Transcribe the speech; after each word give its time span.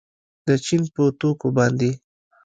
د 0.47 0.49
چین 0.65 0.81
په 0.93 1.03
توکو 1.19 1.47
باندې 1.57 1.91